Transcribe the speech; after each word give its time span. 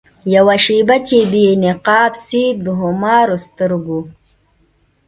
یوه 0.35 0.55
شېبه 0.65 0.97
چي 1.07 1.19
دي 1.31 1.45
نقاب 1.63 2.13
سي 2.25 2.43
د 2.63 2.65
خمارو 2.79 3.37
سترګو 3.47 3.99